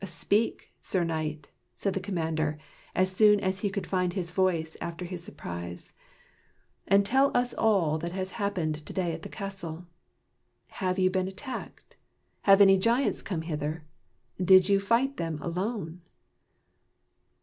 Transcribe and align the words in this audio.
"Speak, 0.03 0.71
Sir 0.81 1.03
Knight," 1.03 1.47
said 1.75 1.93
the 1.93 1.99
commander, 1.99 2.57
as 2.95 3.11
soon 3.11 3.39
as 3.39 3.59
he 3.59 3.69
could 3.69 3.85
find 3.85 4.13
his 4.13 4.31
voice 4.31 4.75
after 4.81 5.05
his 5.05 5.23
surprise," 5.23 5.93
and 6.87 7.05
tell 7.05 7.29
us 7.37 7.53
all 7.53 7.99
that 7.99 8.11
has 8.11 8.31
happened 8.31 8.83
to 8.87 8.93
day 8.93 9.13
at 9.13 9.21
the 9.21 9.29
castle. 9.29 9.85
Have 10.71 10.97
you 10.97 11.11
been 11.11 11.27
attacked? 11.27 11.97
Have 12.41 12.61
any 12.61 12.79
giants 12.79 13.21
come 13.21 13.43
hither? 13.43 13.83
Did 14.43 14.67
you 14.69 14.79
fight 14.79 15.17
them 15.17 15.37
alone? 15.39 16.01